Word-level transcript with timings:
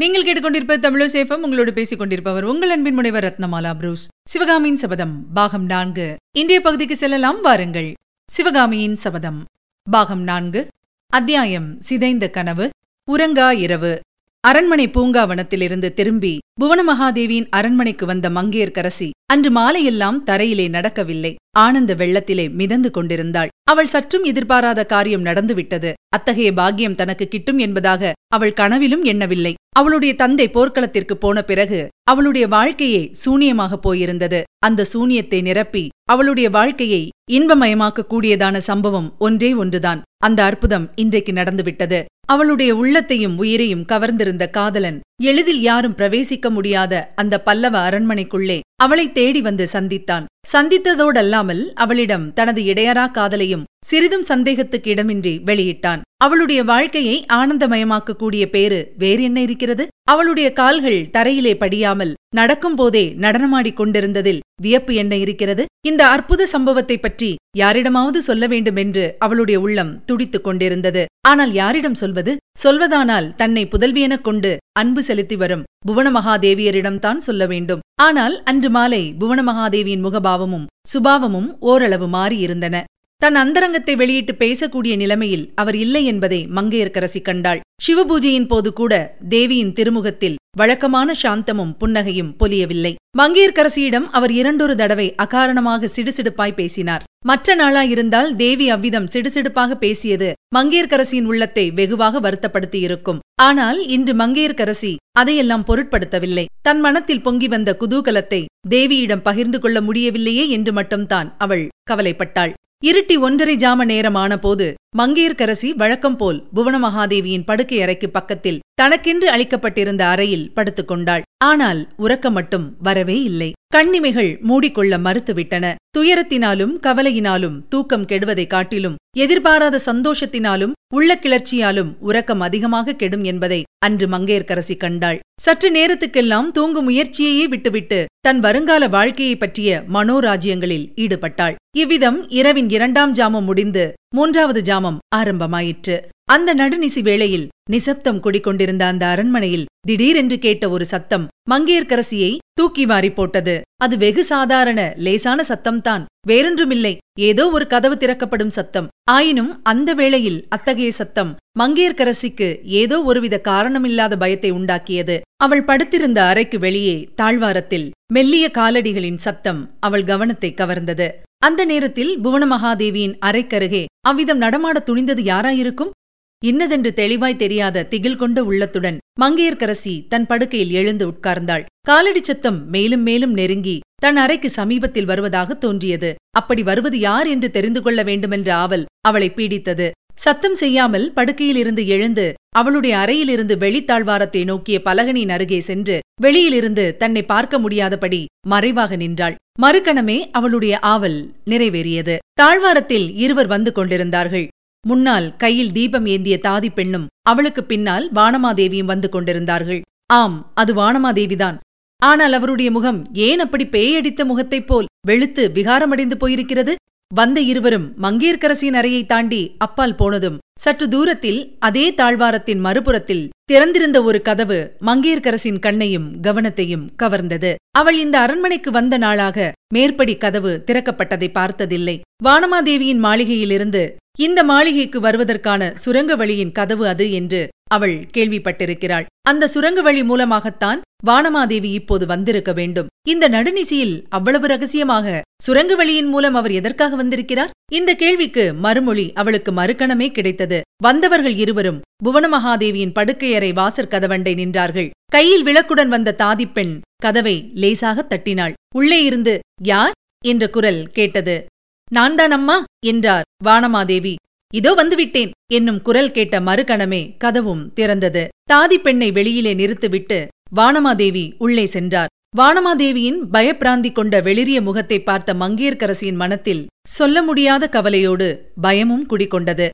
நீங்கள் 0.00 0.24
கேட்டுக்கொண்டிருப்ப 0.24 0.74
தமிழசேஃபம் 0.76 1.44
உங்களோடு 1.46 1.72
பேசிக் 1.72 1.98
கொண்டிருப்பவர் 1.98 2.44
உங்கள் 2.44 2.70
அன்பின் 2.70 2.94
முனைவர் 2.94 3.24
ரத்னமாலா 3.24 3.74
புரூஸ். 3.76 4.08
சிவகாமியின் 4.28 4.76
சபதம் 4.76 5.32
பாகம் 5.34 5.64
நான்கு. 5.64 6.16
இன்றைய 6.36 6.60
பகுதிக்கு 6.62 6.96
செல்லலாம் 6.96 7.40
வாருங்கள். 7.40 7.92
சிவகாமியின் 8.30 8.96
சபதம் 8.96 9.44
பாகம் 9.90 10.22
நான்கு. 10.22 10.66
அத்தியாயம் 11.06 11.80
சிதைந்த 11.80 12.28
கனவு 12.28 12.68
உறங்கா 13.12 13.48
இரவு. 13.64 14.00
அரண்மனை 14.40 14.88
பூங்காவனத்திலிருந்து 14.88 15.92
திரும்பி 15.92 16.38
புவனமகாதேவியின் 16.60 17.48
அரண்மனைக்கு 17.50 18.06
வந்த 18.06 18.30
மங்கையர்க்கரசி 18.30 19.10
அன்று 19.32 19.50
மாலையெல்லாம் 19.50 20.18
தரையிலே 20.26 20.68
நடக்கவில்லை. 20.68 21.34
ஆனந்த 21.58 21.94
வெள்ளத்திலே 21.94 22.50
மிதந்து 22.50 22.90
கொண்டிருந்தாள். 22.90 23.48
அவள் 23.70 23.92
சற்றும் 23.94 24.24
எதிர்பாராத 24.24 24.86
காரியம் 24.86 25.22
நடந்துவிட்டது. 25.22 25.92
அத்தகைய 26.08 26.52
பாக்கியம் 26.52 26.94
தனக்கு 26.94 27.28
கிட்டும் 27.28 27.58
என்பதாக 27.58 28.12
அவள் 28.34 28.52
கனவிலும் 28.52 29.02
எண்ணவில்லை. 29.02 29.54
அவளுடைய 29.78 30.12
தந்தை 30.22 30.46
போர்க்களத்திற்கு 30.48 31.14
போன 31.16 31.42
பிறகு 31.42 31.80
அவளுடைய 32.10 32.44
வாழ்க்கையே 32.48 33.02
சூனியமாக 33.22 33.72
போயிருந்தது. 33.86 34.40
அந்த 34.66 34.86
சூனியத்தை 34.92 35.40
நிரப்பி 35.40 35.84
அவளுடைய 36.12 36.48
வாழ்க்கையை 36.50 37.02
இன்பமயமாக்க 37.32 38.08
கூடியதான 38.10 38.56
சம்பவம் 38.68 39.08
ஒன்றே 39.18 39.50
ஒன்றுதான். 39.54 40.02
அந்த 40.24 40.40
அற்புதம் 40.44 40.86
இன்றைக்கு 40.94 41.32
நடந்துவிட்டது. 41.32 41.98
அவளுடைய 42.32 42.70
உள்ளத்தையும் 42.76 43.34
உயிரையும் 43.38 43.84
கவர்ந்திருந்த 43.84 44.44
காதலன் 44.50 44.98
எளிதில் 45.22 45.60
யாரும் 45.60 45.96
பிரவேசிக்க 45.98 46.46
முடியாத 46.50 46.92
அந்த 47.14 47.34
பல்லவ 47.40 47.74
அரண்மனைக்குள்ளே 47.88 48.58
அவளை 48.84 49.06
தேடி 49.18 49.40
வந்து 49.40 49.64
சந்தித்தான். 49.72 50.24
சந்தித்ததோடல்லாமல் 50.52 51.62
அவளிடம் 51.84 52.26
தனது 52.32 52.62
இடையறா 52.62 53.06
காதலையும் 53.18 53.66
சிறிதும் 53.82 54.24
சந்தேகத்துக்கு 54.28 54.88
இடமின்றி 54.94 55.32
வெளியிட்டான். 55.48 56.00
அவளுடைய 56.24 56.60
வாழ்க்கையை 56.64 57.16
ஆனந்தமயமாக்கக்கூடிய 57.34 58.44
பேரு 58.46 58.78
வேறு 58.98 59.22
என்ன 59.22 59.38
இருக்கிறது? 59.40 59.84
அவளுடைய 60.12 60.48
கால்கள் 60.52 61.06
தரையிலே 61.12 61.52
படியாமல் 61.56 62.12
நடக்கும் 62.34 62.74
போதே 62.74 63.02
நடனமாடிக் 63.24 63.78
கொண்டிருந்ததில் 63.80 64.40
வியப்பு 64.62 64.94
என்ன 64.94 65.14
இருக்கிறது? 65.16 65.64
இந்த 65.88 66.02
அற்புத 66.06 66.46
சம்பவத்தை 66.46 66.96
பற்றி 66.98 67.30
யாரிடமாவது 67.58 68.20
சொல்ல 68.22 68.46
வேண்டுமென்று 68.46 69.04
அவளுடைய 69.18 69.60
உள்ளம் 69.60 69.92
துடித்துக் 70.04 70.44
கொண்டிருந்தது. 70.44 71.04
ஆனால் 71.28 71.52
யாரிடம் 71.52 71.98
சொல்வது? 72.02 72.34
சொல்வதானால் 72.64 73.30
தன்னை 73.36 73.64
புதல்வியெனக் 73.66 74.26
கொண்டு 74.28 74.52
அன்பு 74.72 75.02
செலுத்தி 75.02 75.36
வரும் 75.36 75.66
புவனமகாதேவியரிடம்தான் 75.88 77.22
சொல்ல 77.28 77.42
வேண்டும். 77.46 77.84
ஆனால் 78.02 78.36
அன்று 78.42 78.70
மாலை 78.70 79.02
புவனமகாதேவியின் 79.20 80.04
முகபாவமும் 80.06 80.68
சுபாவமும் 80.88 81.48
ஓரளவு 81.60 82.08
மாறியிருந்தன. 82.08 82.76
தன் 83.16 83.34
அந்தரங்கத்தை 83.34 83.96
வெளியிட்டு 83.96 84.34
பேசக்கூடிய 84.34 84.96
நிலைமையில் 84.96 85.52
அவர் 85.54 85.76
இல்லை 85.76 86.04
என்பதை 86.04 86.46
மங்கையர்க்கரசி 86.54 87.22
கண்டாள். 87.22 87.60
சிவபூஜையின் 87.86 88.46
போது 88.46 88.72
கூட 88.72 89.16
தேவியின் 89.28 89.72
திருமுகத்தில் 89.72 90.36
வழக்கமான 90.56 91.08
சாந்தமும் 91.22 91.72
புன்னகையும் 91.80 92.32
பொலியவில்லை. 92.40 92.92
மங்கையர்க்கரசியிடம் 93.18 94.06
அவர் 94.10 94.32
இரண்டொரு 94.32 94.74
தடவை 94.74 95.06
அகாரணமாக 95.24 95.90
சிடுசிடுப்பாய் 95.96 96.54
பேசினார். 96.54 97.04
மற்ற 97.26 97.54
நாளாயிருந்தால் 97.54 98.30
தேவி 98.36 98.66
அவ்விதம் 98.70 99.08
சிடுசிடுப்பாக 99.14 99.78
பேசியது 99.84 100.28
மங்கையர்க்கரசியின் 100.56 101.28
உள்ளத்தை 101.30 101.64
வெகுவாக 101.70 102.20
வருத்தப்படுத்தியிருக்கும். 102.20 103.22
ஆனால் 103.42 103.80
இன்று 103.86 104.14
மங்கையர்க்கரசி 104.14 104.92
அதையெல்லாம் 105.18 105.66
பொருட்படுத்தவில்லை. 105.70 106.44
தன் 106.62 106.80
மனத்தில் 106.80 107.24
பொங்கி 107.26 107.48
வந்த 107.48 107.70
குதூகலத்தை 107.80 108.42
தேவியிடம் 108.68 109.26
பகிர்ந்து 109.28 109.60
கொள்ள 109.60 109.80
முடியவில்லையே 109.80 110.46
என்று 110.48 110.72
மட்டும்தான் 110.72 111.30
அவள் 111.38 111.66
கவலைப்பட்டாள். 111.90 112.54
இருட்டி 112.82 113.16
ஒன்றரை 113.18 113.56
ஜாம 113.56 113.84
நேரமான 113.84 114.32
போது 114.38 114.66
மங்கையர்க்கரசி 114.98 115.68
வழக்கம் 115.74 116.16
போல் 116.16 116.38
புவனமகாதேவியின் 116.56 117.44
படுக்கை 117.44 117.78
அறைக்கு 117.82 118.08
பக்கத்தில் 118.10 118.58
தனக்கென்று 118.80 119.30
அளிக்கப்பட்டிருந்த 119.36 120.00
அறையில் 120.00 120.54
படுத்துக் 120.54 121.22
ஆனால் 121.44 121.88
உறக்கம் 121.96 122.32
மட்டும் 122.32 122.76
வரவே 122.78 123.22
இல்லை. 123.22 123.52
கண்ணிமைகள் 123.66 124.40
மூடிக்கொள்ள 124.48 124.98
மறுத்துவிட்டன. 124.98 125.74
துயரத்தினாலும் 125.98 126.78
கவலையினாலும் 126.82 127.68
தூக்கம் 127.68 128.06
கெடுவதைக் 128.06 128.46
காட்டிலும் 128.46 128.96
எதிர்பாராத 129.16 129.80
சந்தோஷத்தினாலும் 129.86 130.72
உள்ள 130.94 131.18
கிளர்ச்சியாலும் 131.22 131.96
உறக்கம் 132.00 132.40
அதிகமாக 132.40 132.92
கெடும் 132.92 133.24
என்பதை 133.24 133.62
அன்று 133.78 134.06
மங்கையர்க்கரசி 134.06 134.76
கண்டாள். 134.76 135.20
சற்று 135.40 135.70
நேரத்துக்கெல்லாம் 135.70 136.50
தூங்கும் 136.50 136.88
முயற்சியையே 136.88 137.44
விட்டுவிட்டு 137.44 138.06
தன் 138.20 138.38
வருங்கால 138.38 138.88
வாழ்க்கையை 138.88 139.36
பற்றிய 139.36 139.84
மனோராஜ்யங்களில் 139.92 140.92
ஈடுபட்டாள். 140.96 141.54
இவ்விதம் 141.76 142.28
இரவின் 142.28 142.70
இரண்டாம் 142.70 143.14
ஜாமம் 143.14 143.44
முடிந்து 143.44 143.92
மூன்றாவது 144.14 144.62
ஜாமம் 144.62 144.98
ஆரம்பமாயிற்று. 145.16 145.98
அந்த 146.28 146.50
நடுநிசி 146.54 147.00
வேளையில் 147.02 147.48
நிசப்தம் 147.70 148.20
குடிக்கொண்டிருந்த 148.20 148.86
அந்த 148.86 149.06
அரண்மனையில் 149.06 149.66
திடீரென்று 149.86 150.38
கேட்ட 150.38 150.64
ஒரு 150.68 150.84
சத்தம் 150.84 151.24
மங்கையர்க்கரசியை 151.50 152.30
தூக்கி 152.54 152.86
வாரி 152.86 153.10
போட்டது. 153.12 153.54
அது 153.76 153.98
வெகு 153.98 154.24
சாதாரண 154.24 154.94
லேசான 154.96 155.44
சத்தம்தான். 155.48 156.04
வேறொன்றுமில்லை. 156.28 156.96
ஏதோ 157.20 157.50
ஒரு 157.50 157.66
கதவு 157.66 157.96
திறக்கப்படும் 157.96 158.50
சத்தம். 158.50 158.88
ஆயினும் 159.10 159.60
அந்த 159.62 159.94
வேளையில் 159.94 160.46
அத்தகைய 160.48 160.92
சத்தம் 160.92 161.30
மங்கையர்க்கரசிக்கு 161.58 162.48
ஏதோ 162.62 163.02
ஒருவித 163.02 163.40
காரணமில்லாத 163.44 164.16
பயத்தை 164.16 164.52
உண்டாக்கியது. 164.52 165.20
அவள் 165.36 165.64
படுத்திருந்த 165.64 166.22
அறைக்கு 166.22 166.58
வெளியே 166.58 167.08
தாழ்வாரத்தில் 167.14 167.86
மெல்லிய 168.12 168.50
காலடிகளின் 168.58 169.16
சத்தம் 169.16 169.60
அவள் 169.80 170.04
கவனத்தை 170.04 170.54
கவர்ந்தது. 170.56 171.08
அந்த 171.38 171.64
நேரத்தில் 171.64 172.12
புவனமகாதேவியின் 172.24 173.16
அறைக்கருகே 173.26 173.84
அவ்விதம் 174.00 174.38
நடமாடத் 174.38 174.90
துணிந்தது 174.90 175.22
யாராயிருக்கும்? 175.32 175.92
இன்னதென்று 176.42 176.90
தெளிவாய் 176.92 177.40
தெரியாத 177.42 177.82
திகில் 177.82 178.16
கொண்ட 178.16 178.38
உள்ளத்துடன் 178.44 178.96
மங்கையர்க்கரசி 179.20 179.94
தன் 180.08 180.26
படுக்கையில் 180.26 180.70
எழுந்து 180.70 181.04
உட்கார்ந்தாள். 181.12 181.64
காலடி 181.82 182.20
சத்தம் 182.20 182.58
மேலும் 182.70 183.04
மேலும் 183.08 183.32
நெருங்கி 183.32 183.76
தன் 184.02 184.16
அறைக்கு 184.16 184.48
சமீபத்தில் 184.50 185.04
வருவதாக 185.04 185.54
தோன்றியது. 185.54 186.10
அப்படி 186.30 186.62
வருவது 186.62 186.98
யார் 186.98 187.26
என்று 187.26 187.48
தெரிந்து 187.50 187.82
கொள்ள 187.82 188.02
வேண்டுமென்ற 188.02 188.50
ஆவல் 188.54 188.84
அவளை 189.00 189.28
பீடித்தது. 189.36 189.86
சத்தம் 190.14 190.54
செய்யாமல் 190.54 191.12
படுக்கையிலிருந்து 191.16 191.82
எழுந்து 191.86 192.26
அவளுடைய 192.50 192.98
அறையிலிருந்து 192.98 193.54
வெளித்தாழ்வாரத்தை 193.56 194.42
நோக்கிய 194.44 194.76
பலகனின் 194.84 195.28
அருகே 195.28 195.60
சென்று 195.60 195.96
வெளியிலிருந்து 196.22 196.84
தன்னை 196.96 197.22
பார்க்க 197.22 197.58
முடியாதபடி 197.58 198.20
மறைவாக 198.48 198.96
நின்றாள். 198.96 199.36
மறுகணமே 199.62 200.18
அவளுடைய 200.32 200.78
ஆவல் 200.92 201.18
நிறைவேறியது. 201.46 202.16
தாழ்வாரத்தில் 202.32 203.08
இருவர் 203.16 203.46
வந்து 203.46 203.72
கொண்டிருந்தார்கள். 203.72 204.46
முன்னால் 204.86 205.26
கையில் 205.36 205.72
தீபம் 205.72 206.06
ஏந்திய 206.06 206.36
தாதி 206.42 206.68
பெண்ணும் 206.74 207.06
அவளுக்கு 207.22 207.62
பின்னால் 207.64 208.04
வானமாதேவியும் 208.14 208.90
வந்து 208.92 209.08
கொண்டிருந்தார்கள். 209.08 209.80
ஆம் 210.12 210.36
அது 210.54 210.72
வானமாதேவிதான். 210.74 211.56
ஆனால் 212.02 212.32
அவருடைய 212.32 212.70
முகம் 212.70 213.00
ஏன் 213.26 213.40
அப்படி 213.40 213.64
பேயடித்த 213.66 214.24
முகத்தைப் 214.24 214.66
போல் 214.66 214.90
வெளுத்து 215.06 215.44
விகாரமடைந்து 215.54 216.16
போயிருக்கிறது? 216.20 216.74
வந்த 217.10 217.40
இருவரும் 217.40 217.84
மங்கேற்கரசியின் 218.02 218.74
அறையை 218.74 219.06
தாண்டி 219.06 219.54
அப்பால் 219.58 219.94
போனதும் 219.94 220.38
சற்று 220.60 220.88
தூரத்தில் 220.88 221.56
அதே 221.58 221.84
தாழ்வாரத்தின் 221.94 222.60
மறுபுறத்தில் 222.64 223.28
திறந்திருந்த 223.44 224.02
ஒரு 224.02 224.22
கதவு 224.22 224.58
மங்கையர்கரசின் 224.86 225.58
கண்ணையும் 225.58 226.08
கவனத்தையும் 226.22 226.84
கவர்ந்தது. 227.02 227.54
அவள் 227.78 227.98
இந்த 227.98 228.16
அரண்மனைக்கு 228.18 228.70
வந்த 228.70 228.96
நாளாக 228.98 229.52
மேற்படி 229.74 230.16
கதவு 230.16 230.64
திறக்கப்பட்டதை 230.66 231.28
பார்த்ததில்லை. 231.32 231.96
வானமாதேவியின் 232.24 233.04
மாளிகையிலிருந்து 233.04 233.84
இந்த 234.18 234.44
மாளிகைக்கு 234.44 235.00
வருவதற்கான 235.00 235.72
சுரங்க 235.74 236.16
வழியின் 236.16 236.52
கதவு 236.52 236.84
அது 236.88 237.12
என்று 237.12 237.48
அவள் 237.70 237.96
கேள்விப்பட்டிருக்கிறாள். 238.16 239.06
அந்த 239.28 239.48
சுரங்க 239.48 239.80
வழி 239.82 240.02
மூலமாகத்தான் 240.02 240.80
வானமாதேவி 241.06 241.70
இப்போது 241.72 242.06
வந்திருக்க 242.06 242.52
வேண்டும். 242.52 242.86
இந்த 243.08 243.28
நடுநிசியில் 243.28 244.04
அவ்வளவு 244.08 244.46
ரகசியமாக 244.46 245.22
சுரங்க 245.42 245.74
வழியின் 245.74 246.06
மூலம் 246.06 246.34
அவர் 246.34 246.50
எதற்காக 246.50 246.96
வந்திருக்கிறார்? 246.96 247.50
இந்த 247.72 247.94
கேள்விக்கு 247.94 248.54
மறுமொழி 248.54 249.12
அவளுக்கு 249.14 249.52
மறுக்கணமே 249.52 250.12
கிடைத்தது. 250.12 250.60
வந்தவர்கள் 250.82 251.36
இருவரும் 251.36 251.80
புவன 252.04 252.28
மகாதேவியின் 252.28 252.96
படுக்கையறை 252.98 253.52
வாசற் 253.52 253.90
கதவண்டை 253.90 254.34
நின்றார்கள். 254.34 254.90
கையில் 255.06 255.44
விளக்குடன் 255.44 255.88
வந்த 255.88 256.16
தாதிப்பெண் 256.18 256.80
கதவை 256.96 257.50
லேசாக 257.54 258.02
தட்டினாள். 258.02 258.52
உள்ளே 258.74 259.02
இருந்து 259.02 259.40
யார்? 259.62 259.92
என்ற 260.24 260.48
குரல் 260.48 260.86
கேட்டது. 260.86 261.46
நான்தான் 261.90 262.30
அம்மா 262.30 262.64
என்றார் 262.86 263.26
வானமாதேவி. 263.44 264.14
இதோ 264.54 264.74
வந்துவிட்டேன் 264.74 265.30
என்னும் 265.52 265.82
குரல் 265.82 266.10
கேட்ட 266.10 266.40
மறுகணமே 266.40 267.16
கதவும் 267.24 267.72
திறந்தது. 267.74 268.28
தாதி 268.52 268.76
பெண்ணை 268.82 269.10
வெளியிலே 269.10 269.54
நிறுத்திவிட்டு 269.54 270.18
வானமாதேவி 270.52 271.24
உள்ளே 271.38 271.66
சென்றார். 271.66 272.10
வானமாதேவியின் 272.38 273.18
பயப்பிராந்தி 273.34 273.92
கொண்ட 273.92 274.20
வெளிரிய 274.20 274.58
முகத்தை 274.62 274.98
பார்த்த 275.02 275.34
மங்கையர்க்கரசியின் 275.34 276.20
மனத்தில் 276.22 276.66
சொல்ல 276.88 277.22
முடியாத 277.22 277.68
கவலையோடு 277.68 278.28
பயமும் 278.60 279.06
குடிகொண்டது. 279.06 279.66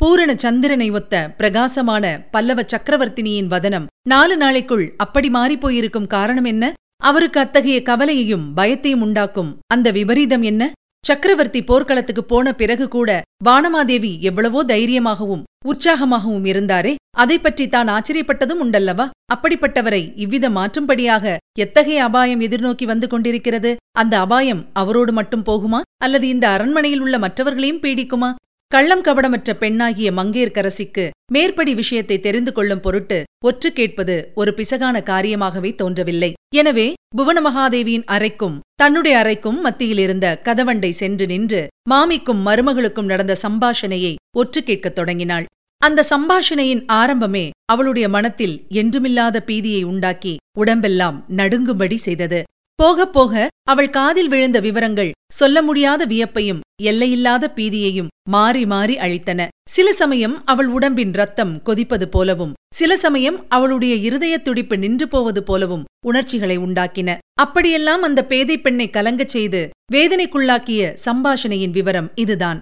பூரண 0.00 0.30
சந்திரனை 0.34 0.90
ஒத்த 0.90 1.14
பிரகாசமான 1.38 2.04
பல்லவ 2.30 2.62
சக்கரவர்த்தினியின் 2.72 3.50
வதனம் 3.54 3.86
நாலு 4.08 4.36
நாளைக்குள் 4.36 4.86
அப்படி 4.96 5.28
மாறிப்போயிருக்கும் 5.28 6.06
காரணம் 6.06 6.44
என்ன? 6.44 6.72
அவருக்கு 7.02 7.40
அத்தகைய 7.40 7.82
கவலையையும் 7.82 8.46
பயத்தையும் 8.56 9.04
உண்டாக்கும் 9.06 9.52
அந்த 9.66 9.90
விபரீதம் 9.90 10.42
என்ன? 10.42 10.72
சக்கரவர்த்தி 11.04 11.60
போர்க்களத்துக்கு 11.64 12.22
போன 12.24 12.54
பிறகு 12.54 12.88
கூட 12.88 13.22
வானமாதேவி 13.44 14.12
எவ்வளவோ 14.20 14.60
தைரியமாகவும் 14.64 15.46
உற்சாகமாகவும் 15.66 16.46
இருந்தாரே? 16.52 16.94
அதை 17.14 17.38
பற்றி 17.38 17.68
தான் 17.68 17.88
ஆச்சரியப்பட்டதும் 17.88 18.62
உண்டல்லவா? 18.64 19.06
அப்படிப்பட்டவரை 19.34 20.02
இவ்வித 20.14 20.50
மாற்றும்படியாக 20.50 21.34
எத்தகைய 21.58 22.04
அபாயம் 22.04 22.40
எதிர்நோக்கி 22.40 22.86
வந்து 22.92 23.08
கொண்டிருக்கிறது? 23.08 23.72
அந்த 23.92 24.14
அபாயம் 24.20 24.62
அவரோடு 24.72 25.12
மட்டும் 25.12 25.44
போகுமா? 25.44 25.80
அல்லது 26.04 26.28
இந்த 26.28 26.48
அரண்மனையில் 26.48 27.00
உள்ள 27.00 27.18
மற்றவர்களையும் 27.18 27.82
பீடிக்குமா? 27.82 28.30
கள்ளம் 28.72 29.02
கபடமற்ற 29.02 29.50
பெண்ணாகிய 29.54 30.08
மங்கேற்கரசிக்கு 30.12 31.04
மேற்படி 31.32 31.74
விஷயத்தை 31.74 32.16
தெரிந்து 32.20 32.52
கொள்ளும் 32.52 32.80
பொருட்டு 32.80 33.18
ஒற்று 33.46 33.68
கேட்பது 33.68 34.32
ஒரு 34.34 34.54
பிசகான 34.56 35.02
காரியமாகவே 35.10 35.70
தோன்றவில்லை. 35.74 36.30
எனவே 36.54 36.86
புவனமகாதேவியின் 37.18 38.06
அறைக்கும் 38.06 38.56
தன்னுடைய 38.74 39.14
அறைக்கும் 39.22 39.58
மத்தியில் 39.60 39.98
இருந்த 39.98 40.26
கதவண்டை 40.44 40.90
சென்று 40.90 41.26
நின்று 41.26 41.62
மாமிக்கும் 41.90 42.40
மருமகளுக்கும் 42.46 43.10
நடந்த 43.12 43.36
சம்பாஷணையை 43.42 44.14
ஒற்று 44.38 44.62
கேட்கத் 44.62 44.94
தொடங்கினாள். 44.94 45.44
அந்த 45.86 46.00
சம்பாஷணையின் 46.10 46.82
ஆரம்பமே 46.92 47.50
அவளுடைய 47.72 48.06
மனத்தில் 48.08 48.54
என்றுமில்லாத 48.70 49.36
பீதியை 49.46 49.82
உண்டாக்கி 49.84 50.32
உடம்பெல்லாம் 50.58 51.16
நடுங்கும்படி 51.36 51.94
செய்தது. 51.94 52.40
போகப் 52.78 53.12
போக 53.12 53.48
அவள் 53.70 53.90
காதில் 53.90 54.28
விழுந்த 54.28 54.58
விவரங்கள் 54.60 55.10
சொல்ல 55.32 55.62
முடியாத 55.62 56.04
வியப்பையும் 56.04 56.60
எல்லையில்லாத 56.82 57.52
பீதியையும் 57.56 58.10
மாறி 58.30 58.66
மாறி 58.66 58.96
அழித்தன. 58.96 59.48
சில 59.70 59.92
சமயம் 59.92 60.36
அவள் 60.44 60.66
உடம்பின் 60.66 61.12
ரத்தம் 61.12 61.62
கொதிப்பது 61.62 62.08
போலவும் 62.08 62.52
சில 62.74 62.96
சமயம் 62.96 63.38
அவளுடைய 63.48 63.94
இருதய 63.94 64.34
துடிப்பு 64.38 64.78
நின்று 64.78 65.08
போவது 65.08 65.42
போலவும் 65.42 65.86
உணர்ச்சிகளை 66.06 66.58
உண்டாக்கின. 66.58 67.18
அப்படியெல்லாம் 67.40 68.02
அந்த 68.02 68.22
பேதை 68.24 68.60
பெண்ணை 68.60 68.90
கலங்கச் 68.90 69.34
செய்து 69.36 69.70
வேதனைக்குள்ளாக்கிய 69.92 70.94
சம்பாஷணையின் 71.06 71.76
விவரம் 71.78 72.10
இதுதான். 72.14 72.60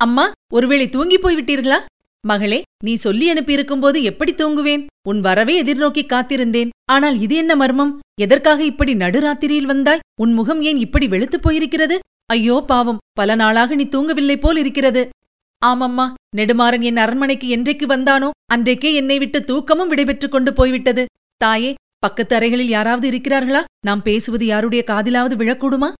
அம்மா 0.00 0.26
ஒருவேளை 0.52 0.88
தூங்கிப் 0.88 1.24
போய்விட்டீர்களா? 1.24 1.78
மகளே 2.26 2.62
நீ 2.84 2.94
சொல்லி 2.94 3.32
அனுப்பியிருக்கும்போது 3.32 4.02
எப்படி 4.02 4.32
தூங்குவேன்? 4.32 4.86
உன் 5.08 5.20
வரவே 5.20 5.62
எதிர்நோக்கி 5.62 6.02
காத்திருந்தேன். 6.06 6.68
ஆனால் 6.92 7.20
இது 7.20 7.34
என்ன 7.34 7.56
மர்மம்? 7.56 7.98
எதற்காக 8.20 8.64
இப்படி 8.64 8.94
நடுராத்திரியில் 8.94 9.70
வந்தாய்? 9.72 9.98
உன் 10.20 10.32
முகம் 10.32 10.62
ஏன் 10.62 10.76
இப்படி 10.76 11.06
வெளுத்துப் 11.08 11.48
போயிருக்கிறது? 11.48 11.98
ஐயோ 12.26 12.64
பாவம். 12.66 12.98
பல 13.12 13.34
நாளாக 13.34 13.74
நீ 13.74 13.88
தூங்கவில்லை 13.90 14.36
போல் 14.40 14.56
இருக்கிறது. 14.56 15.08
ஆமம்மா 15.66 16.12
நெடுமாறன் 16.36 16.80
என் 16.80 16.96
அரண்மனைக்கு 16.96 17.48
என்றைக்கு 17.48 17.86
வந்தானோ 17.86 18.30
அன்றைக்கே 18.52 18.94
என்னை 18.94 19.18
விட்டு 19.18 19.44
தூக்கமும் 19.44 19.88
விடைபெற்றுக் 19.88 20.30
கொண்டு 20.30 20.52
போய்விட்டது. 20.52 21.04
தாயே 21.36 21.74
பக்கத்து 21.98 22.36
அறைகளில் 22.36 22.68
யாராவது 22.68 23.10
இருக்கிறார்களா? 23.10 23.64
நாம் 23.86 24.02
பேசுவது 24.02 24.46
யாருடைய 24.46 24.84
காதிலாவது 24.86 25.36
விழக்கூடுமா? 25.36 25.92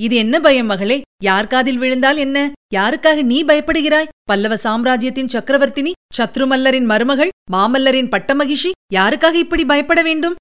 இது 0.00 0.16
என்ன 0.16 0.40
பயம் 0.40 0.66
மகளே? 0.66 1.02
யார் 1.22 1.46
காதில் 1.46 1.78
விழுந்தால் 1.78 2.16
என்ன? 2.16 2.52
யாருக்காக 2.74 3.22
நீ 3.22 3.44
பயப்படுகிறாய்? 3.44 4.10
பல்லவ 4.24 4.56
சாம்ராஜ்யத்தின் 4.56 5.30
சக்கரவர்த்தினி 5.32 5.92
சத்ருமல்லரின் 6.18 6.84
மருமகள் 6.84 7.30
மாமல்லரின் 7.52 8.10
பட்டமகிஷி 8.10 8.70
யாருக்காக 8.94 9.34
இப்படி 9.34 9.64
பயப்பட 9.64 10.02
வேண்டும்? 10.02 10.34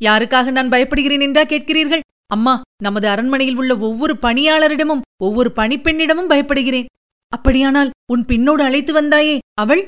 யாருக்காக 0.00 0.50
நான் 0.50 0.68
பயப்படுகிறேன் 0.68 1.20
என்றா 1.20 1.44
கேட்கிறீர்கள்? 1.44 2.00
அம்மா 2.26 2.60
நமது 2.82 3.08
அரண்மனையில் 3.08 3.56
உள்ள 3.56 3.76
ஒவ்வொரு 3.78 4.16
பணியாளரிடமும் 4.22 5.04
ஒவ்வொரு 5.22 5.52
பணிப்பெண்ணிடமும் 5.56 6.30
பயப்படுகிறேன். 6.30 6.84
அப்படியானால் 7.28 7.90
உன் 8.12 8.24
பின்னோடு 8.28 8.62
அழைத்து 8.62 9.02
வந்தாயே? 9.02 9.38
அவள்? 9.54 9.86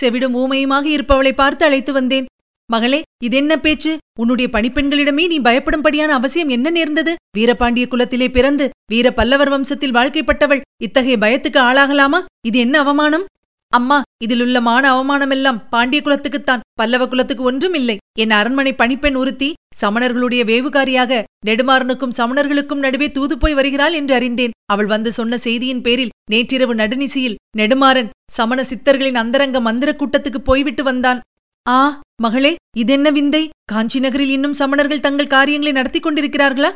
செவிடும் 0.00 0.36
ஊமையுமாக 0.36 0.86
இருப்பவளை 0.86 1.32
பார்த்து 1.32 1.64
அழைத்து 1.64 1.92
வந்தேன். 1.92 2.26
மகளே 2.74 2.98
இது 3.24 3.36
என்ன 3.36 3.54
பேச்சு? 3.56 3.90
உன்னுடைய 4.20 4.46
பணிப்பெண்களிடமே 4.52 5.24
நீ 5.32 5.36
பயப்படும்படியான 5.40 6.14
அவசியம் 6.18 6.48
என்ன 6.48 6.70
நேர்ந்தது? 6.70 7.12
வீரபாண்டிய 7.38 7.84
குலத்திலே 7.88 8.28
பிறந்து 8.28 8.64
வீர 8.92 9.06
பல்லவர் 9.12 9.50
வம்சத்தில் 9.52 9.96
வாழ்க்கைப்பட்டவள் 9.98 10.64
இத்தகைய 10.86 11.16
பயத்துக்கு 11.24 11.60
ஆளாகலாமா? 11.68 12.20
இது 12.48 12.58
என்ன 12.58 12.78
அவமானம்? 12.78 13.26
அம்மா 13.72 13.98
இதிலுள்ள 14.24 14.60
மான 14.60 14.82
அவமானமெல்லாம் 14.94 15.60
பாண்டிய 15.70 16.00
குலத்துக்குத்தான் 16.04 16.64
பல்லவ 16.80 17.06
குலத்துக்கு 17.06 17.42
ஒன்றும் 17.42 17.74
இல்லை 17.74 17.96
என் 18.22 18.30
அரண்மனை 18.30 18.72
பணிப்பெண் 18.72 19.16
ஒருத்தி 19.16 19.48
சமணர்களுடைய 19.82 20.42
வேவுகாரியாக 20.50 21.22
நெடுமாறனுக்கும் 21.46 22.16
சமணர்களுக்கும் 22.18 22.84
நடுவே 22.84 23.08
தூது 23.10 23.34
போய் 23.38 23.54
வருகிறாள் 23.54 23.92
என்று 23.92 24.14
அறிந்தேன். 24.14 24.54
அவள் 24.72 24.86
வந்து 24.86 25.12
சொன்ன 25.12 25.38
செய்தியின் 25.38 25.84
பேரில் 25.86 26.14
நேற்றிரவு 26.30 26.74
நடுநிசியில் 26.74 27.38
நெடுமாறன் 27.58 28.12
சமண 28.32 28.60
சித்தர்களின் 28.70 29.20
அந்தரங்க 29.22 29.60
மந்திர 29.60 29.90
கூட்டத்துக்கு 29.98 30.42
போய்விட்டு 30.50 30.82
வந்தான். 30.82 31.20
ஆ 31.66 32.00
மகளே 32.22 32.50
இதென்ன 32.78 33.10
விந்தை? 33.10 33.50
காஞ்சி 33.64 34.00
நகரில் 34.00 34.30
இன்னும் 34.30 34.58
சமணர்கள் 34.58 35.00
தங்கள் 35.00 35.26
காரியங்களை 35.26 35.72
நடத்தி 35.72 35.98
கொண்டிருக்கிறார்களா? 35.98 36.70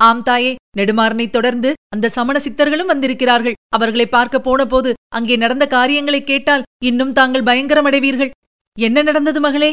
ஆம் 0.00 0.22
தாயே 0.22 0.52
நெடுமாறனைத் 0.78 1.30
தொடர்ந்து 1.30 1.72
அந்த 1.94 2.08
சமண 2.08 2.38
சித்தர்களும் 2.44 2.90
வந்திருக்கிறார்கள். 2.92 3.56
அவர்களை 3.76 4.06
பார்க்க 4.06 4.40
போனபோது 4.40 4.94
அங்கே 5.08 5.36
நடந்த 5.36 5.66
காரியங்களை 5.66 6.24
கேட்டால் 6.24 6.66
இன்னும் 6.84 7.12
தாங்கள் 7.12 7.42
பயங்கரமடைவீர்கள். 7.42 8.30
என்ன 8.78 9.02
நடந்தது 9.02 9.40
மகளே? 9.40 9.70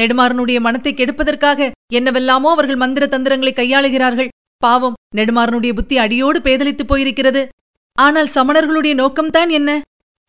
நெடுமாறனுடைய 0.00 0.60
மனத்தை 0.60 0.94
கெடுப்பதற்காக 0.94 1.70
என்னவெல்லாமோ 1.92 2.50
அவர்கள் 2.50 2.76
மந்திர 2.76 3.06
தந்திரங்களை 3.06 3.52
கையாளுகிறார்கள். 3.56 4.28
பாவம் 4.58 4.98
நெடுமாறனுடைய 5.16 5.72
புத்தி 5.72 5.98
அடியோடு 5.98 6.38
பேதலித்துப் 6.38 6.90
போயிருக்கிறது. 6.92 7.42
ஆனால் 7.98 8.28
சமணர்களுடைய 8.34 8.94
நோக்கம்தான் 9.02 9.50
என்ன? 9.50 9.80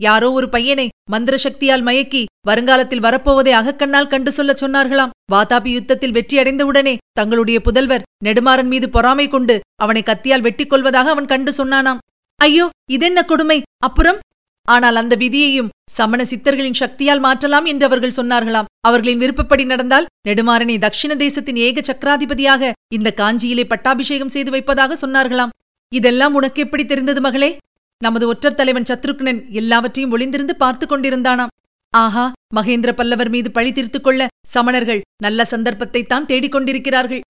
யாரோ 0.01 0.31
ஒரு 0.31 0.49
பையனை 0.49 0.89
மந்திர 1.09 1.37
சக்தியால் 1.37 1.83
மயக்கி 1.83 2.25
வருங்காலத்தில் 2.47 3.03
வரப்போவதை 3.03 3.51
அகக்கண்ணால் 3.59 4.07
கண்டு 4.07 4.31
சொல்லச் 4.31 4.63
சொன்னார்களாம். 4.63 5.09
வாதாபி 5.33 5.67
யுத்தத்தில் 5.67 6.11
வெற்றியடைந்தவுடனே 6.11 6.97
தங்களுடைய 7.13 7.61
புதல்வர் 7.65 8.01
நெடுமாறன் 8.25 8.67
மீது 8.67 8.89
பொறாமை 8.89 9.27
கொண்டு 9.27 9.59
அவனை 9.83 10.03
கத்தியால் 10.05 10.41
வெட்டிக் 10.41 10.69
கொள்வதாக 10.69 11.09
அவன் 11.09 11.25
கண்டு 11.25 11.65
சொன்னானாம். 11.65 11.97
ஐயோ 12.35 12.69
இதென்ன 12.91 13.23
கொடுமை? 13.23 13.61
அப்புறம்? 13.77 14.19
ஆனால் 14.67 14.95
அந்த 14.95 15.15
விதியையும் 15.15 15.69
சமண 15.91 16.23
சித்தர்களின் 16.23 16.79
சக்தியால் 16.81 17.19
மாற்றலாம் 17.19 17.65
என்று 17.65 17.85
அவர்கள் 17.85 18.17
சொன்னார்களாம். 18.17 18.69
அவர்களின் 18.81 19.17
விருப்பப்படி 19.17 19.65
நடந்தால் 19.65 20.05
நெடுமாறனை 20.27 20.77
தக்ஷிண 20.77 21.15
தேசத்தின் 21.15 21.55
ஏக 21.55 21.81
சக்கராதிபதியாக 21.81 22.71
இந்த 22.93 23.13
காஞ்சியிலே 23.17 23.63
பட்டாபிஷேகம் 23.63 24.29
செய்து 24.29 24.51
வைப்பதாக 24.51 25.07
சொன்னார்களாம். 25.07 25.49
இதெல்லாம் 25.89 26.33
உனக்கு 26.33 26.61
எப்படி 26.61 26.85
தெரிந்தது 26.85 27.21
மகளே? 27.21 27.57
நமது 28.01 28.25
ஒற்றர் 28.31 28.57
தலைவன் 28.59 28.87
சத்ருக்னன் 28.89 29.41
எல்லாவற்றையும் 29.59 30.13
ஒளிந்திருந்து 30.15 30.53
பார்த்து 30.63 30.85
கொண்டிருந்தானாம். 30.87 31.51
ஆஹா 31.93 32.25
மகேந்திர 32.57 32.91
பல்லவர் 32.99 33.31
மீது 33.33 33.49
பழி 33.51 33.71
தீர்த்துக் 33.71 34.05
கொள்ள 34.05 34.21
சமணர்கள் 34.53 35.01
நல்ல 35.25 35.45
சந்தர்ப்பத்தைத்தான் 35.51 36.27
தேடிக் 36.31 36.55
கொண்டிருக்கிறார்கள். 36.55 37.21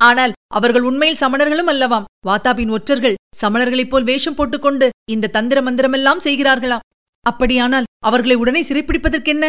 ஆனால் 0.00 0.32
அவர்கள் 0.58 0.86
உண்மையில் 0.90 1.20
சமணர்களும் 1.22 1.70
அல்லவாம். 1.72 2.06
வாத்தாபின் 2.28 2.72
ஒற்றர்கள் 2.76 3.18
சமணர்களைப் 3.40 3.90
போல் 3.92 4.06
வேஷம் 4.10 4.36
போட்டுக்கொண்டு 4.38 4.86
இந்த 5.14 5.32
தந்திர 5.36 5.58
மந்திரமெல்லாம் 5.66 6.24
செய்கிறார்களாம். 6.26 6.84
அப்படியானால் 7.26 7.88
அவர்களை 8.08 8.36
உடனே 8.42 8.62
சிறைப்பிடிப்பதற்கென்ன? 8.68 9.46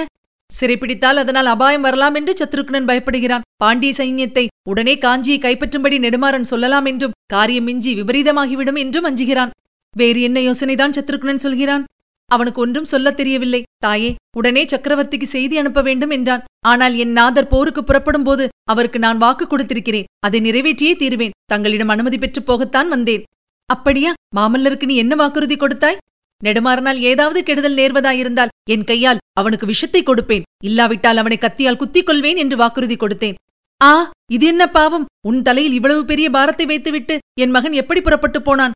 சிறைப்பிடித்தால் 0.52 1.22
அதனால் 1.22 1.50
அபாயம் 1.54 1.86
வரலாம் 1.88 2.16
என்று 2.20 2.34
சத்ருக்னன் 2.40 2.88
பயப்படுகிறான். 2.90 3.46
பாண்டிய 3.64 3.92
சைன்யத்தை 4.00 4.46
உடனே 4.72 4.94
காஞ்சியை 5.06 5.40
கைப்பற்றும்படி 5.46 5.98
நெடுமாறன் 6.06 6.50
சொல்லலாம் 6.52 6.88
என்றும் 6.92 7.16
காரியம் 7.34 7.68
மிஞ்சி 7.70 7.92
விபரீதமாகிவிடும் 8.00 8.80
என்றும் 8.84 9.08
அஞ்சுகிறான். 9.10 9.54
வேறு 9.98 10.22
என்ன 10.22 10.40
யோசனைதான் 10.40 10.96
சத்ருக்னன் 10.98 11.44
சொல்கிறான்? 11.46 11.84
அவனுக்கு 12.32 12.62
ஒன்றும் 12.62 12.84
சொல்லத் 12.84 13.18
தெரியவில்லை. 13.18 13.64
தாயே 13.78 14.16
உடனே 14.38 14.64
சக்கரவர்த்திக்கு 14.64 15.24
செய்தி 15.24 15.58
அனுப்ப 15.58 15.82
வேண்டும் 15.82 16.10
என்றான். 16.10 16.44
ஆனால் 16.66 16.96
என் 16.96 17.12
நாதர் 17.12 17.48
போருக்கு 17.48 17.84
புறப்படும் 17.84 18.24
போது 18.24 18.50
அவருக்கு 18.64 19.00
நான் 19.00 19.18
வாக்கு 19.18 19.48
கொடுத்திருக்கிறேன். 19.48 20.08
அதை 20.20 20.40
நிறைவேற்றியே 20.40 20.96
தீருவேன். 20.96 21.36
தங்களிடம் 21.46 21.88
அனுமதி 21.88 22.18
பெற்று 22.18 22.42
போகத்தான் 22.42 22.88
வந்தேன். 22.88 23.24
அப்படியா? 23.66 24.14
மாமல்லருக்கு 24.36 24.84
நீ 24.84 24.96
என்ன 24.96 25.16
வாக்குறுதி 25.16 25.56
கொடுத்தாய்? 25.56 26.02
நெடுமாறனால் 26.44 27.00
ஏதாவது 27.12 27.44
கெடுதல் 27.44 27.76
நேர்வதாயிருந்தால் 27.76 28.54
என் 28.70 28.84
கையால் 28.84 29.22
அவனுக்கு 29.34 29.66
விஷத்தை 29.66 30.04
கொடுப்பேன். 30.04 30.48
இல்லாவிட்டால் 30.64 31.18
அவனை 31.18 31.38
கத்தியால் 31.42 31.78
குத்திக் 31.78 32.06
கொள்வேன் 32.06 32.38
என்று 32.38 32.58
வாக்குறுதி 32.58 32.96
கொடுத்தேன். 32.96 33.36
ஆ 33.84 34.12
இது 34.32 34.46
என்ன 34.46 34.64
பாவம்? 34.68 35.06
உன் 35.28 35.42
தலையில் 35.42 35.74
இவ்வளவு 35.74 36.06
பெரிய 36.06 36.30
பாரத்தை 36.30 36.66
வைத்துவிட்டு 36.66 37.18
என் 37.40 37.50
மகன் 37.50 37.72
எப்படி 37.72 38.02
புறப்பட்டு 38.02 38.42
போனான்? 38.42 38.72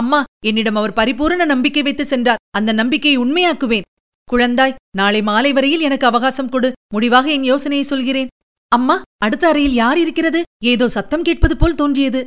அம்மா 0.00 0.20
என்னிடம் 0.46 0.78
அவர் 0.80 0.92
பரிபூரண 0.92 1.42
நம்பிக்கை 1.44 1.82
வைத்து 1.82 2.04
சென்றார். 2.04 2.42
அந்த 2.58 2.70
நம்பிக்கையை 2.72 3.18
உண்மையாக்குவேன். 3.22 3.86
குழந்தாய் 4.28 4.78
நாளை 4.96 5.20
மாலை 5.22 5.50
வரையில் 5.52 5.80
எனக்கு 5.80 6.06
அவகாசம் 6.06 6.48
கொடு. 6.48 6.68
முடிவாக 6.94 7.26
என் 7.30 7.46
யோசனையை 7.50 7.84
சொல்கிறேன். 7.86 8.30
அம்மா 8.72 8.96
அடுத்த 9.24 9.44
அறையில் 9.48 9.76
யார் 9.82 9.98
இருக்கிறது? 9.98 10.40
ஏதோ 10.64 10.86
சத்தம் 10.88 11.22
கேட்பது 11.22 11.56
போல் 11.56 11.74
தோன்றியது. 11.74 12.20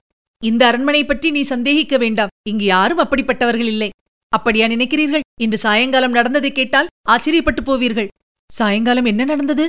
இந்த 0.44 0.62
அரண்மனை 0.68 1.02
பற்றி 1.06 1.30
நீ 1.32 1.42
சந்தேகிக்க 1.42 1.98
வேண்டாம். 1.98 2.34
இங்கு 2.50 2.66
யாரும் 2.66 3.02
அப்படிப்பட்டவர்கள் 3.04 3.70
இல்லை. 3.74 3.90
அப்படியா 4.34 4.66
நினைக்கிறீர்கள்? 4.68 5.26
இன்று 5.42 5.58
சாயங்காலம் 5.58 6.12
நடந்ததை 6.12 6.52
கேட்டால் 6.52 6.92
ஆச்சரியப்பட்டு 7.10 7.64
போவீர்கள். 7.66 8.10
சாயங்காலம் 8.50 9.06
என்ன 9.06 9.24
நடந்தது? 9.24 9.66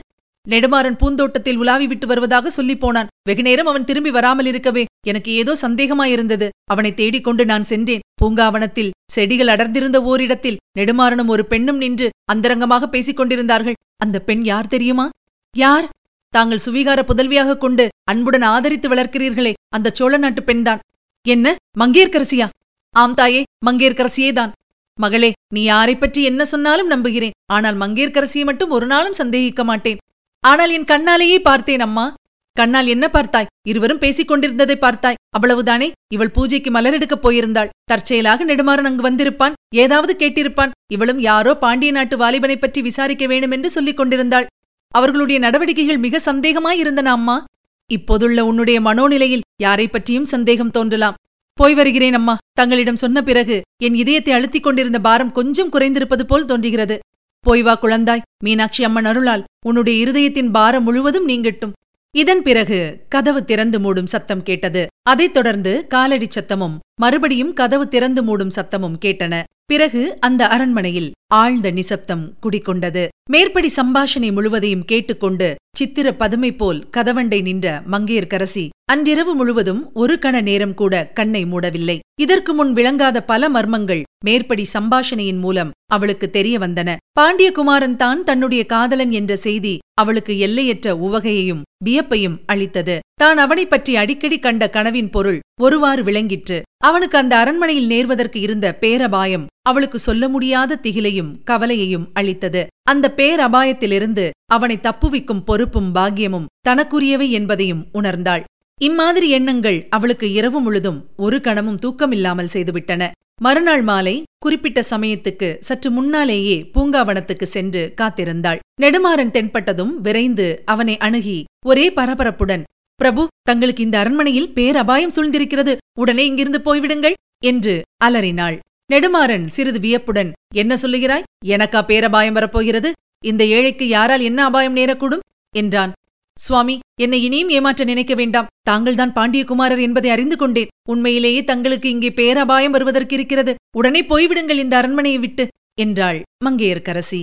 நெடுமாறன் 0.46 0.98
பூந்தோட்டத்தில் 0.98 1.56
உலாவி 1.56 1.86
விட்டு 1.86 2.06
வருவதாக 2.06 2.50
சொல்லிப் 2.50 2.80
போனான். 2.80 3.10
வெகுநேரம் 3.28 3.66
அவன் 3.66 3.84
திரும்பி 3.84 4.10
வராமல் 4.10 4.46
இருக்கவே 4.46 4.84
எனக்கு 5.06 5.30
ஏதோ 5.32 5.52
சந்தேகமாயிருந்தது. 5.62 6.48
அவனை 6.64 6.94
தேடிக்கொண்டு 6.94 7.44
நான் 7.44 7.64
சென்றேன். 7.64 8.04
பூங்காவனத்தில் 8.22 8.90
செடிகள் 9.12 9.48
அடர்ந்திருந்த 9.48 10.02
ஓரிடத்தில் 10.02 10.60
நெடுமாறனும் 10.78 11.26
ஒரு 11.26 11.44
பெண்ணும் 11.46 11.76
நின்று 11.76 12.08
அந்தரங்கமாக 12.32 12.86
பேசிக் 12.86 13.16
கொண்டிருந்தார்கள். 13.16 13.78
அந்த 13.96 14.20
பெண் 14.20 14.44
யார் 14.44 14.68
தெரியுமா? 14.68 15.08
யார்? 15.56 15.88
தாங்கள் 16.34 16.64
சுவீகார 16.66 17.00
புதல்வியாக 17.06 17.56
கொண்டு 17.56 17.88
அன்புடன் 18.10 18.42
ஆதரித்து 18.42 18.88
வளர்க்கிறீர்களே. 18.88 19.52
அந்த 19.68 19.90
சோழ 19.94 20.16
நாட்டு 20.16 20.42
பெண்தான். 20.42 20.80
என்ன? 21.26 21.56
மங்கேற்கரசியா 21.78 22.48
ஆம் 22.94 23.14
தாயே 23.14 23.42
மங்கேற்கரசியேதான் 23.66 24.52
மகளே 24.98 25.32
நீ 25.54 25.62
யாரை 25.62 25.96
பற்றி 25.96 26.22
என்ன 26.22 26.44
சொன்னாலும் 26.44 26.86
நம்புகிறேன். 26.86 27.34
ஆனால் 27.46 27.76
மங்கேற்கரசியை 27.78 28.44
மட்டும் 28.44 28.70
ஒரு 28.70 28.86
நாளும் 28.86 29.12
சந்தேகிக்க 29.12 29.64
மாட்டேன். 29.64 29.98
ஆனால் 30.40 30.70
என் 30.70 30.84
கண்ணாலேயே 30.84 31.38
பார்த்தேன் 31.38 31.80
அம்மா. 31.80 32.14
கண்ணால் 32.52 32.86
என்ன 32.86 33.10
பார்த்தாய்? 33.12 33.46
இருவரும் 33.68 33.98
பேசிக் 33.98 34.28
கொண்டிருந்ததை 34.28 34.76
பார்த்தாய். 34.76 35.14
அவ்வளவுதானே? 35.38 35.90
இவள் 36.12 36.30
பூஜைக்கு 36.30 36.70
மலர் 36.70 36.92
எடுக்கப் 36.92 37.28
போயிருந்தாள். 37.28 37.68
தற்செயலாக 37.84 38.44
நெடுமாறன் 38.44 38.88
அங்கு 38.90 39.10
வந்திருப்பான். 39.10 39.52
ஏதாவது 39.74 40.12
கேட்டிருப்பான். 40.18 40.70
இவளும் 40.92 41.20
யாரோ 41.20 41.54
பாண்டிய 41.54 41.92
நாட்டு 41.92 42.16
வாலிபனை 42.16 42.56
பற்றி 42.56 42.82
விசாரிக்க 42.82 43.26
வேண்டும் 43.26 43.50
என்று 43.50 43.70
சொல்லிக் 43.70 43.96
கொண்டிருந்தாள். 43.96 44.46
அவர்களுடைய 44.88 45.40
நடவடிக்கைகள் 45.40 45.98
மிக 45.98 46.20
சந்தேகமாயிருந்தன 46.24 47.04
அம்மா. 47.04 47.44
இப்போதுள்ள 47.90 48.44
உன்னுடைய 48.44 48.80
மனோநிலையில் 48.80 49.46
யாரை 49.62 49.88
பற்றியும் 49.88 50.24
சந்தேகம் 50.24 50.70
தோன்றலாம். 50.70 51.14
போய் 51.54 51.74
வருகிறேன் 51.74 52.14
அம்மா. 52.14 52.36
தங்களிடம் 52.52 52.96
சொன்ன 52.96 53.22
பிறகு 53.22 53.62
என் 53.82 53.94
இதயத்தை 53.94 54.34
அழுத்திக் 54.34 54.62
கொண்டிருந்த 54.62 55.00
பாரம் 55.00 55.32
கொஞ்சம் 55.32 55.72
குறைந்திருப்பது 55.72 56.22
போல் 56.22 56.44
தோன்றுகிறது. 56.44 56.98
போய் 57.40 57.62
வா 57.62 57.78
குழந்தாய். 57.82 58.20
மீனாட்சி 58.44 58.84
அம்மன் 58.84 59.04
அருளால் 59.04 59.44
உன்னுடைய 59.66 60.06
இருதயத்தின் 60.06 60.50
பாரம் 60.50 60.82
முழுவதும் 60.82 61.28
நீங்கட்டும். 61.28 61.72
இதன் 62.10 62.42
பிறகு 62.42 62.78
கதவு 63.08 63.44
திறந்து 63.44 63.78
மூடும் 63.78 64.10
சத்தம் 64.14 64.42
கேட்டது. 64.42 64.86
அதைத் 65.02 65.34
தொடர்ந்து 65.34 65.86
காலடி 65.86 66.26
சத்தமும் 66.26 66.76
மறுபடியும் 67.00 67.52
கதவு 67.52 67.88
திறந்து 67.88 68.20
மூடும் 68.22 68.54
சத்தமும் 68.56 69.00
கேட்டன. 69.04 69.42
பிறகு 69.64 70.02
அந்த 70.20 70.42
அரண்மனையில் 70.46 71.10
ஆழ்ந்த 71.34 71.70
நிசப்தம் 71.70 72.24
குடிகொண்டது. 72.42 73.08
மேற்படி 73.30 73.70
சம்பாஷணை 73.76 74.32
முழுவதையும் 74.32 74.84
கேட்டுக்கொண்டு 74.84 75.54
சித்திர 75.76 76.14
பதுமை 76.14 76.50
போல் 76.52 76.80
கதவண்டை 76.96 77.42
நின்ற 77.42 77.82
மங்கையர்க்கரசி 77.92 78.68
அன்றிரவு 78.92 79.34
முழுவதும் 79.34 79.90
ஒரு 79.94 80.14
கண 80.14 80.42
நேரம் 80.42 80.74
கூட 80.74 81.10
கண்ணை 81.14 81.44
மூடவில்லை. 81.44 81.98
இதற்கு 82.20 82.54
முன் 82.54 82.72
விளங்காத 82.72 83.22
பல 83.22 83.48
மர்மங்கள் 83.48 84.02
மேற்படி 84.24 84.64
சம்பாஷணையின் 84.78 85.38
மூலம் 85.38 85.70
அவளுக்கு 85.92 86.30
தெரிய 86.30 86.58
வந்தன. 86.58 86.96
பாண்டியகுமாரன் 87.20 87.96
தான் 87.96 88.24
தன்னுடைய 88.24 88.66
காதலன் 88.66 89.10
என்ற 89.10 89.36
செய்தி 89.36 89.78
அவளுக்கு 90.00 90.38
எல்லையற்ற 90.38 90.94
உவகையையும் 90.96 91.62
வியப்பையும் 91.84 92.36
அளித்தது. 92.46 92.98
தான் 93.20 93.38
அவனைப் 93.38 93.70
பற்றி 93.70 93.96
அடிக்கடி 93.96 94.38
கண்ட 94.38 94.70
கனவின் 94.70 95.10
பொருள் 95.10 95.40
ஒருவாறு 95.60 96.02
விளங்கிற்று. 96.02 96.62
அவனுக்கு 96.84 97.18
அந்த 97.18 97.36
அரண்மனையில் 97.36 97.88
நேர்வதற்கு 97.88 98.36
இருந்த 98.36 98.74
பேரபாயம் 98.74 99.46
அவளுக்கு 99.62 99.98
சொல்ல 99.98 100.28
முடியாத 100.28 100.78
திகிலையும் 100.82 101.32
கவலையையும் 101.44 102.10
அளித்தது. 102.12 102.66
அந்த 102.82 103.12
பேரபாயத்திலிருந்து 103.16 104.30
அவனை 104.46 104.78
தப்புவிக்கும் 104.82 105.44
பொறுப்பும் 105.44 105.94
பாக்கியமும் 105.94 106.44
தனக்குரியவை 106.68 107.30
என்பதையும் 107.30 107.86
உணர்ந்தாள். 107.94 108.44
இம்மாதிரி 108.80 109.28
எண்ணங்கள் 109.30 109.86
அவளுக்கு 109.90 110.32
இரவு 110.32 110.60
முழுதும் 110.60 111.06
ஒரு 111.16 111.40
கணமும் 111.40 111.78
தூக்கமில்லாமல் 111.86 112.48
செய்துவிட்டன. 112.52 113.10
மறுநாள் 113.42 113.82
மாலை 113.82 114.22
குறிப்பிட்ட 114.38 114.84
சமயத்துக்கு 114.90 115.56
சற்று 115.60 115.90
முன்னாலேயே 115.90 116.70
பூங்காவனத்துக்கு 116.74 117.44
சென்று 117.44 117.94
காத்திருந்தாள். 118.00 118.58
நெடுமாறன் 118.82 119.30
தென்பட்டதும் 119.30 119.94
விரைந்து 120.02 120.62
அவனை 120.64 120.96
அணுகி 120.96 121.44
ஒரே 121.66 121.90
பரபரப்புடன் 121.90 122.62
பிரபு 123.00 123.22
தங்களுக்கு 123.42 123.82
இந்த 123.82 123.96
அரண்மனையில் 123.98 124.52
பேரபாயம் 124.52 125.14
சூழ்ந்திருக்கிறது. 125.16 125.72
உடனே 125.98 126.24
இங்கிருந்து 126.26 126.60
போய்விடுங்கள் 126.66 127.16
என்று 127.44 127.74
அலறினாள். 128.04 128.56
நெடுமாறன் 128.92 129.46
சிறிது 129.46 129.80
வியப்புடன் 129.80 130.30
என்ன 130.54 130.74
சொல்லுகிறாய்? 130.82 131.26
எனக்கா 131.46 131.80
பேரபாயம் 131.82 132.32
வரப்போகிறது? 132.32 132.90
இந்த 133.24 133.42
ஏழைக்கு 133.56 133.88
யாரால் 133.88 134.20
என்ன 134.20 134.44
அபாயம் 134.44 134.76
நேரக்கூடும்? 134.76 135.24
என்றான். 135.56 135.92
சுவாமி 136.36 136.74
என்னை 137.00 137.18
இனியும் 137.24 137.48
ஏமாற்ற 137.48 137.84
நினைக்க 137.84 138.14
வேண்டாம். 138.14 138.50
தாங்கள்தான் 138.62 139.12
பாண்டியகுமாரர் 139.12 139.80
என்பதை 139.80 140.10
அறிந்து 140.10 140.36
கொண்டேன். 140.36 140.70
உண்மையிலேயே 140.88 141.40
தங்களுக்கு 141.44 141.88
இங்கே 141.88 142.10
பேரபாயம் 142.10 142.74
வருவதற்கு 142.76 143.14
இருக்கிறது 143.14 143.54
உடனே 143.76 144.02
போய்விடுங்கள் 144.02 144.62
இந்த 144.64 144.76
அரண்மனையை 144.76 145.20
விட்டு 145.20 145.46
என்றாள் 145.78 146.20
மங்கையர்க்கரசி. 146.44 147.22